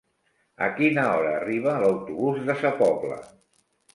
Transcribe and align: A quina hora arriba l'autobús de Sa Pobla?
A 0.67 0.69
quina 0.79 1.03
hora 1.09 1.33
arriba 1.41 1.75
l'autobús 1.85 2.41
de 2.47 2.57
Sa 2.63 2.75
Pobla? 2.83 3.21